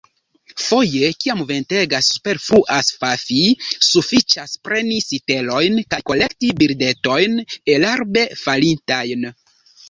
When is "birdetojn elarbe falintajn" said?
6.63-9.31